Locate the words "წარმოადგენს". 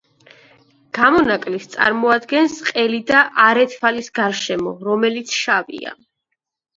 1.73-2.55